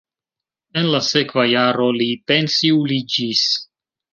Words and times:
En 0.81 0.87
la 0.95 1.01
sekva 1.09 1.45
jaro 1.51 1.91
li 1.99 2.09
pensiuliĝis. 2.33 3.45